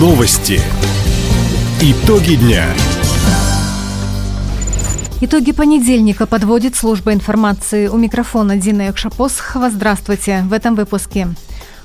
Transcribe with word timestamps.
Новости. 0.00 0.58
Итоги 1.82 2.36
дня. 2.36 2.64
Итоги 5.20 5.52
понедельника 5.52 6.24
подводит 6.24 6.74
служба 6.74 7.12
информации. 7.12 7.86
У 7.86 7.98
микрофона 7.98 8.56
Дина 8.56 8.86
Якшапосхова. 8.86 9.68
Здравствуйте. 9.68 10.42
В 10.48 10.54
этом 10.54 10.74
выпуске. 10.74 11.28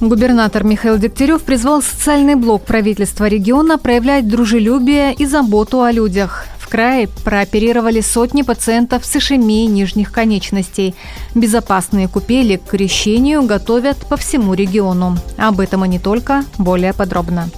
Губернатор 0.00 0.62
Михаил 0.62 0.98
Дегтярев 0.98 1.42
призвал 1.42 1.82
социальный 1.82 2.36
блок 2.36 2.62
правительства 2.64 3.26
региона 3.26 3.76
проявлять 3.76 4.28
дружелюбие 4.28 5.12
и 5.12 5.26
заботу 5.26 5.82
о 5.82 5.90
людях. 5.90 6.46
В 6.60 6.68
крае 6.68 7.08
прооперировали 7.24 8.02
сотни 8.02 8.42
пациентов 8.42 9.04
с 9.04 9.16
ишемией 9.16 9.66
нижних 9.66 10.12
конечностей. 10.12 10.94
Безопасные 11.34 12.06
купели 12.06 12.54
к 12.54 12.70
крещению 12.70 13.42
готовят 13.42 13.96
по 14.08 14.16
всему 14.16 14.54
региону. 14.54 15.18
Об 15.36 15.58
этом 15.58 15.84
и 15.84 15.88
не 15.88 15.98
только, 15.98 16.44
более 16.56 16.92
подробно. 16.92 17.48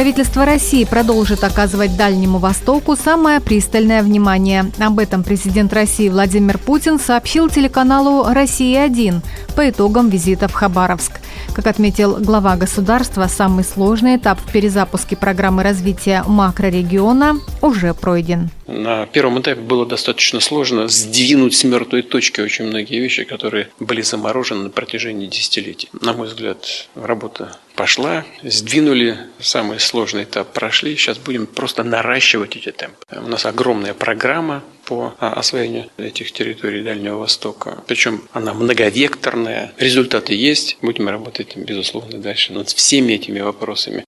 Правительство 0.00 0.46
России 0.46 0.84
продолжит 0.84 1.44
оказывать 1.44 1.94
Дальнему 1.94 2.38
Востоку 2.38 2.96
самое 2.96 3.38
пристальное 3.38 4.02
внимание. 4.02 4.72
Об 4.78 4.98
этом 4.98 5.22
президент 5.22 5.74
России 5.74 6.08
Владимир 6.08 6.56
Путин 6.56 6.98
сообщил 6.98 7.50
телеканалу 7.50 8.24
«Россия-1» 8.32 9.20
по 9.54 9.68
итогам 9.68 10.08
визита 10.08 10.48
в 10.48 10.54
Хабаровск. 10.54 11.20
Как 11.54 11.66
отметил 11.66 12.16
глава 12.16 12.56
государства, 12.56 13.26
самый 13.26 13.64
сложный 13.64 14.16
этап 14.16 14.40
в 14.40 14.52
перезапуске 14.52 15.16
программы 15.16 15.62
развития 15.62 16.22
макрорегиона 16.26 17.38
уже 17.60 17.92
пройден. 17.94 18.50
На 18.66 19.06
первом 19.06 19.40
этапе 19.40 19.60
было 19.60 19.84
достаточно 19.84 20.40
сложно 20.40 20.86
сдвинуть 20.88 21.54
с 21.54 21.64
мертвой 21.64 22.02
точки 22.02 22.40
очень 22.40 22.66
многие 22.66 23.00
вещи, 23.00 23.24
которые 23.24 23.68
были 23.80 24.00
заморожены 24.02 24.64
на 24.64 24.70
протяжении 24.70 25.26
десятилетий. 25.26 25.88
На 26.00 26.12
мой 26.12 26.28
взгляд, 26.28 26.88
работа 26.94 27.56
пошла, 27.74 28.24
сдвинули, 28.42 29.18
самый 29.40 29.80
сложный 29.80 30.24
этап 30.24 30.52
прошли, 30.52 30.96
сейчас 30.96 31.18
будем 31.18 31.46
просто 31.46 31.82
наращивать 31.82 32.56
эти 32.56 32.70
темпы. 32.70 32.96
У 33.10 33.26
нас 33.26 33.46
огромная 33.46 33.94
программа 33.94 34.62
по 34.90 35.14
освоению 35.20 35.84
этих 35.98 36.32
территорий 36.32 36.82
Дальнего 36.82 37.18
Востока. 37.18 37.78
Причем 37.86 38.22
она 38.32 38.52
многовекторная. 38.54 39.72
Результаты 39.78 40.34
есть. 40.34 40.78
Будем 40.82 41.08
работать, 41.08 41.56
безусловно, 41.56 42.18
дальше 42.18 42.52
над 42.52 42.68
всеми 42.68 43.12
этими 43.12 43.38
вопросами. 43.38 44.04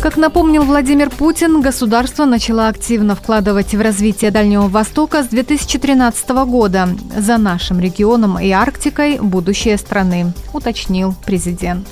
Как 0.00 0.16
напомнил 0.16 0.64
Владимир 0.64 1.10
Путин, 1.10 1.62
государство 1.62 2.24
начало 2.24 2.66
активно 2.66 3.14
вкладывать 3.14 3.72
в 3.72 3.80
развитие 3.80 4.32
Дальнего 4.32 4.66
Востока 4.66 5.22
с 5.22 5.28
2013 5.28 6.30
года. 6.44 6.88
За 7.16 7.38
нашим 7.38 7.78
регионом 7.78 8.36
и 8.40 8.50
Арктикой 8.50 9.20
будущее 9.20 9.76
страны, 9.76 10.32
уточнил 10.52 11.14
президент. 11.24 11.86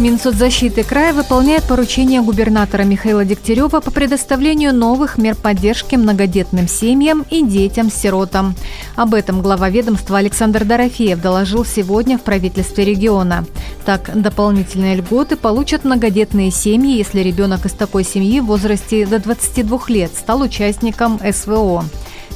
Минсоцзащиты 0.00 0.82
края 0.82 1.12
выполняет 1.12 1.64
поручение 1.64 2.22
губернатора 2.22 2.84
Михаила 2.84 3.22
Дегтярева 3.22 3.80
по 3.80 3.90
предоставлению 3.90 4.74
новых 4.74 5.18
мер 5.18 5.34
поддержки 5.34 5.94
многодетным 5.94 6.68
семьям 6.68 7.26
и 7.28 7.44
детям-сиротам. 7.44 8.54
Об 8.96 9.12
этом 9.12 9.42
глава 9.42 9.68
ведомства 9.68 10.16
Александр 10.16 10.64
Дорофеев 10.64 11.20
доложил 11.20 11.66
сегодня 11.66 12.16
в 12.16 12.22
правительстве 12.22 12.86
региона. 12.86 13.44
Так, 13.84 14.10
дополнительные 14.14 14.96
льготы 14.96 15.36
получат 15.36 15.84
многодетные 15.84 16.50
семьи, 16.50 16.96
если 16.96 17.20
ребенок 17.20 17.66
из 17.66 17.72
такой 17.72 18.02
семьи 18.02 18.40
в 18.40 18.46
возрасте 18.46 19.04
до 19.04 19.18
22 19.18 19.80
лет 19.88 20.12
стал 20.14 20.40
участником 20.40 21.20
СВО. 21.30 21.84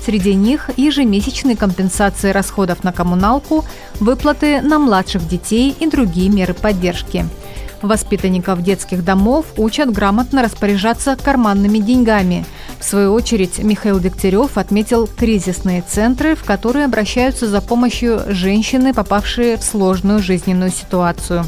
Среди 0.04 0.34
них 0.34 0.68
ежемесячные 0.76 1.56
компенсации 1.56 2.28
расходов 2.28 2.84
на 2.84 2.92
коммуналку, 2.92 3.64
выплаты 4.00 4.60
на 4.60 4.78
младших 4.78 5.26
детей 5.26 5.74
и 5.80 5.86
другие 5.86 6.28
меры 6.28 6.53
поддержки– 6.53 7.24
Воспитанников 7.84 8.62
детских 8.62 9.05
домов 9.05 9.47
учат 9.56 9.93
грамотно 9.93 10.43
распоряжаться 10.43 11.17
карманными 11.17 11.78
деньгами. 11.78 12.47
В 12.81 12.84
свою 12.84 13.12
очередь 13.12 13.59
Михаил 13.59 14.00
Дегтярев 14.00 14.56
отметил 14.56 15.06
кризисные 15.06 15.83
центры, 15.83 16.34
в 16.34 16.45
которые 16.45 16.87
обращаются 16.87 17.47
за 17.47 17.61
помощью 17.61 18.22
женщины, 18.28 18.95
попавшие 18.95 19.59
в 19.59 19.62
сложную 19.62 20.21
жизненную 20.21 20.71
ситуацию. 20.71 21.45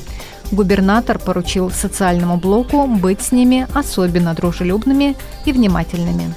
Губернатор 0.53 1.19
поручил 1.19 1.71
социальному 1.71 2.37
блоку 2.37 2.87
быть 2.87 3.23
с 3.23 3.33
ними 3.33 3.67
особенно 3.75 4.35
дружелюбными 4.35 5.17
и 5.45 5.53
внимательными. 5.53 6.35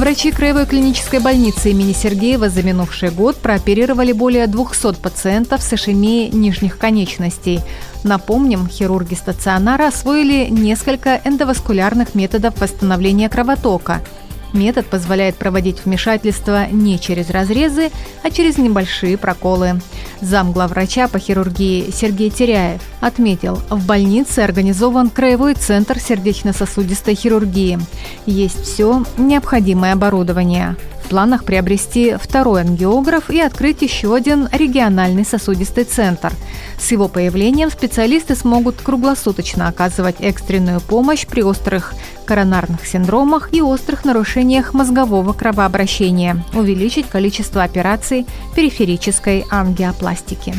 Врачи 0.00 0.32
Краевой 0.32 0.64
клинической 0.64 1.20
больницы 1.20 1.72
имени 1.72 1.92
Сергеева 1.92 2.48
за 2.48 2.62
минувший 2.62 3.10
год 3.10 3.36
прооперировали 3.36 4.12
более 4.12 4.46
200 4.46 4.94
пациентов 4.94 5.62
с 5.62 5.74
ишемией 5.74 6.30
нижних 6.30 6.78
конечностей. 6.78 7.60
Напомним, 8.02 8.66
хирурги 8.66 9.12
стационара 9.12 9.88
освоили 9.88 10.46
несколько 10.48 11.20
эндоваскулярных 11.22 12.14
методов 12.14 12.58
восстановления 12.58 13.28
кровотока– 13.28 14.00
Метод 14.52 14.86
позволяет 14.86 15.36
проводить 15.36 15.84
вмешательство 15.84 16.66
не 16.70 16.98
через 16.98 17.30
разрезы, 17.30 17.90
а 18.22 18.30
через 18.30 18.58
небольшие 18.58 19.16
проколы. 19.16 19.80
Зам 20.20 20.52
главврача 20.52 21.08
по 21.08 21.18
хирургии 21.18 21.90
Сергей 21.90 22.30
Теряев 22.30 22.80
отметил, 23.00 23.60
в 23.70 23.86
больнице 23.86 24.40
организован 24.40 25.08
краевой 25.08 25.54
центр 25.54 25.98
сердечно-сосудистой 25.98 27.14
хирургии. 27.14 27.78
Есть 28.26 28.62
все 28.62 29.04
необходимое 29.16 29.92
оборудование 29.92 30.76
планах 31.10 31.44
приобрести 31.44 32.14
второй 32.14 32.62
ангиограф 32.62 33.28
и 33.28 33.40
открыть 33.40 33.82
еще 33.82 34.14
один 34.14 34.48
региональный 34.52 35.26
сосудистый 35.26 35.84
центр. 35.84 36.32
С 36.78 36.90
его 36.92 37.08
появлением 37.08 37.70
специалисты 37.70 38.34
смогут 38.34 38.76
круглосуточно 38.76 39.68
оказывать 39.68 40.16
экстренную 40.20 40.80
помощь 40.80 41.26
при 41.26 41.42
острых 41.42 41.94
коронарных 42.24 42.86
синдромах 42.86 43.52
и 43.52 43.60
острых 43.60 44.04
нарушениях 44.04 44.72
мозгового 44.72 45.32
кровообращения, 45.32 46.44
увеличить 46.54 47.08
количество 47.08 47.64
операций 47.64 48.26
периферической 48.54 49.44
ангиопластики. 49.50 50.54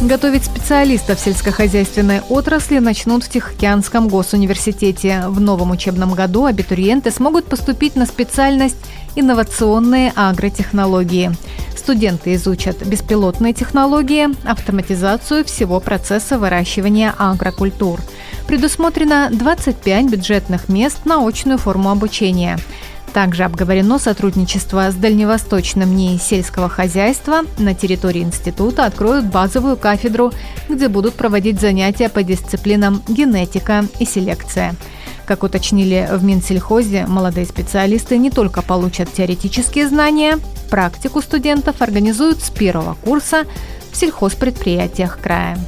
Готовить 0.00 0.46
специалистов 0.46 1.20
сельскохозяйственной 1.20 2.22
отрасли 2.30 2.78
начнут 2.78 3.22
в 3.22 3.28
Тихоокеанском 3.28 4.08
госуниверситете. 4.08 5.24
В 5.26 5.40
новом 5.40 5.72
учебном 5.72 6.14
году 6.14 6.46
абитуриенты 6.46 7.10
смогут 7.10 7.44
поступить 7.44 7.96
на 7.96 8.06
специальность 8.06 8.78
«Инновационные 9.14 10.10
агротехнологии». 10.16 11.32
Студенты 11.76 12.34
изучат 12.36 12.82
беспилотные 12.86 13.52
технологии, 13.52 14.28
автоматизацию 14.48 15.44
всего 15.44 15.80
процесса 15.80 16.38
выращивания 16.38 17.14
агрокультур. 17.18 18.00
Предусмотрено 18.46 19.28
25 19.30 20.10
бюджетных 20.10 20.70
мест 20.70 21.04
на 21.04 21.26
очную 21.26 21.58
форму 21.58 21.90
обучения– 21.90 22.58
также 23.12 23.44
обговорено 23.44 23.98
сотрудничество 23.98 24.90
с 24.90 24.94
Дальневосточным 24.94 25.94
НИИ 25.94 26.18
сельского 26.18 26.68
хозяйства. 26.68 27.42
На 27.58 27.74
территории 27.74 28.22
института 28.22 28.86
откроют 28.86 29.26
базовую 29.26 29.76
кафедру, 29.76 30.32
где 30.68 30.88
будут 30.88 31.14
проводить 31.14 31.60
занятия 31.60 32.08
по 32.08 32.22
дисциплинам 32.22 33.02
генетика 33.08 33.84
и 33.98 34.04
селекция. 34.04 34.74
Как 35.26 35.42
уточнили 35.42 36.08
в 36.10 36.24
Минсельхозе, 36.24 37.06
молодые 37.06 37.46
специалисты 37.46 38.18
не 38.18 38.30
только 38.30 38.62
получат 38.62 39.12
теоретические 39.12 39.88
знания, 39.88 40.38
практику 40.70 41.20
студентов 41.20 41.82
организуют 41.82 42.40
с 42.42 42.50
первого 42.50 42.94
курса 42.94 43.44
в 43.92 43.96
сельхозпредприятиях 43.96 45.20
края. 45.20 45.58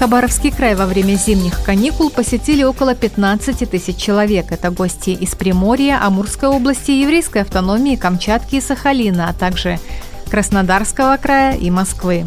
Хабаровский 0.00 0.50
край 0.50 0.76
во 0.76 0.86
время 0.86 1.16
зимних 1.16 1.62
каникул 1.62 2.08
посетили 2.08 2.62
около 2.62 2.94
15 2.94 3.70
тысяч 3.70 3.96
человек. 3.96 4.50
Это 4.50 4.70
гости 4.70 5.10
из 5.10 5.34
Приморья, 5.34 6.02
Амурской 6.02 6.48
области, 6.48 6.90
Еврейской 6.90 7.42
автономии, 7.42 7.96
Камчатки 7.96 8.56
и 8.56 8.60
Сахалина, 8.62 9.28
а 9.28 9.34
также 9.34 9.78
Краснодарского 10.30 11.18
края 11.18 11.54
и 11.54 11.70
Москвы. 11.70 12.24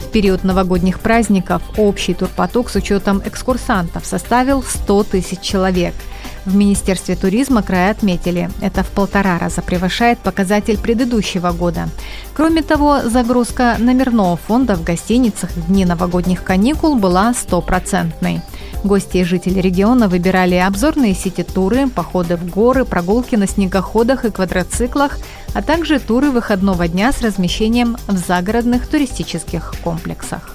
В 0.00 0.10
период 0.10 0.44
новогодних 0.44 1.00
праздников 1.00 1.62
общий 1.78 2.12
турпоток 2.12 2.68
с 2.68 2.74
учетом 2.74 3.22
экскурсантов 3.24 4.04
составил 4.04 4.62
100 4.62 5.04
тысяч 5.04 5.40
человек– 5.40 5.94
в 6.44 6.54
Министерстве 6.54 7.16
туризма 7.16 7.62
края 7.62 7.90
отметили, 7.90 8.50
это 8.60 8.82
в 8.82 8.88
полтора 8.90 9.38
раза 9.38 9.62
превышает 9.62 10.18
показатель 10.18 10.78
предыдущего 10.78 11.52
года. 11.52 11.88
Кроме 12.34 12.62
того, 12.62 13.00
загрузка 13.04 13.76
номерного 13.78 14.36
фонда 14.36 14.76
в 14.76 14.84
гостиницах 14.84 15.50
в 15.50 15.66
дни 15.68 15.84
новогодних 15.84 16.44
каникул 16.44 16.96
была 16.96 17.32
стопроцентной. 17.32 18.42
Гости 18.84 19.18
и 19.18 19.24
жители 19.24 19.60
региона 19.60 20.08
выбирали 20.08 20.56
обзорные 20.56 21.14
сити-туры, 21.14 21.88
походы 21.88 22.36
в 22.36 22.50
горы, 22.50 22.84
прогулки 22.84 23.36
на 23.36 23.46
снегоходах 23.46 24.26
и 24.26 24.30
квадроциклах, 24.30 25.18
а 25.54 25.62
также 25.62 25.98
туры 25.98 26.30
выходного 26.30 26.86
дня 26.88 27.12
с 27.12 27.22
размещением 27.22 27.96
в 28.06 28.18
загородных 28.18 28.86
туристических 28.86 29.74
комплексах. 29.82 30.54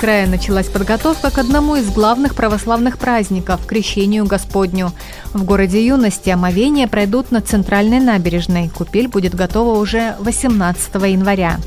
Края 0.00 0.26
началась 0.26 0.66
подготовка 0.66 1.30
к 1.30 1.36
одному 1.36 1.76
из 1.76 1.90
главных 1.90 2.34
православных 2.34 2.96
праздников– 2.96 3.66
Крещению 3.68 4.24
Господню. 4.24 4.92
В 5.34 5.44
городе 5.44 5.86
Юности 5.86 6.30
омовения 6.30 6.88
пройдут 6.88 7.30
на 7.30 7.42
центральной 7.42 8.00
набережной. 8.00 8.70
Купель 8.70 9.08
будет 9.08 9.34
готова 9.34 9.78
уже 9.78 10.16
18 10.20 10.94
января. 10.94 11.58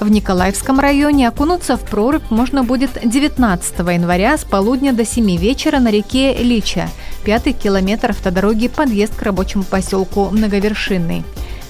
В 0.00 0.10
Николаевском 0.10 0.78
районе 0.80 1.28
окунуться 1.28 1.78
в 1.78 1.80
прорубь 1.80 2.30
можно 2.30 2.62
будет 2.62 2.90
19 3.02 3.78
января 3.78 4.36
с 4.36 4.44
полудня 4.44 4.92
до 4.92 5.06
7 5.06 5.36
вечера 5.38 5.78
на 5.78 5.90
реке 5.90 6.36
Лича, 6.36 6.90
пятый 7.24 7.54
километр 7.54 8.10
автодороги 8.10 8.68
подъезд 8.68 9.16
к 9.16 9.22
рабочему 9.22 9.64
поселку 9.64 10.28
Многовершинный. 10.30 11.24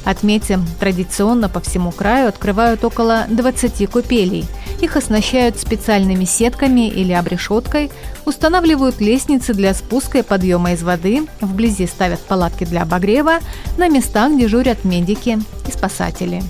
Отметим, 0.04 0.64
традиционно 0.80 1.48
по 1.48 1.60
всему 1.60 1.92
краю 1.92 2.28
открывают 2.28 2.82
около 2.82 3.26
20 3.28 3.90
купелей. 3.90 4.46
Их 4.80 4.96
оснащают 4.96 5.58
специальными 5.58 6.24
сетками 6.24 6.88
или 6.88 7.12
обрешеткой, 7.12 7.90
устанавливают 8.24 9.00
лестницы 9.00 9.52
для 9.52 9.74
спуска 9.74 10.18
и 10.18 10.22
подъема 10.22 10.72
из 10.72 10.82
воды, 10.82 11.26
вблизи 11.40 11.86
ставят 11.86 12.20
палатки 12.20 12.64
для 12.64 12.82
обогрева, 12.82 13.38
на 13.76 13.88
местах 13.88 14.38
дежурят 14.38 14.84
медики 14.84 15.38
и 15.66 15.72
спасатели. 15.72 16.42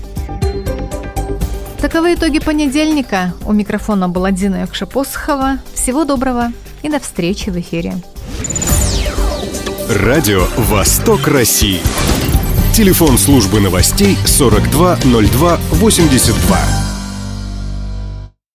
Таковы 1.81 2.13
итоги 2.13 2.39
понедельника. 2.39 3.33
У 3.45 3.53
микрофона 3.53 4.09
была 4.09 4.31
Дина 4.31 4.57
Якшапосхова. 4.57 5.59
Всего 5.73 6.03
доброго 6.03 6.51
и 6.81 6.89
до 6.89 6.99
встречи 6.99 7.49
в 7.49 7.57
эфире. 7.57 7.95
Радио 9.89 10.45
«Восток 10.57 11.27
России». 11.27 11.79
Телефон 12.75 13.17
службы 13.17 13.59
новостей 13.59 14.15
420282. 14.25 16.78